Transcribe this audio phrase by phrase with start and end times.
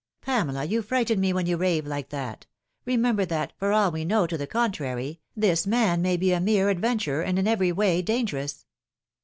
[0.21, 2.47] "Pamela, you frighten rae when you rave like that.
[2.85, 6.39] Re member that, for all we know to the contrary, this man may be a
[6.39, 8.65] mere adventurer, and in every way dangerous."